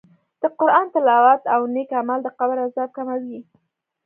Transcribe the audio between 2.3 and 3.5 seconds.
قبر عذاب کموي.